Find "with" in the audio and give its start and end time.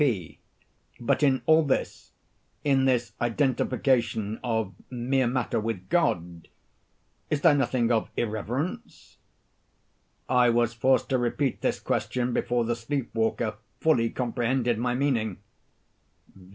5.59-5.89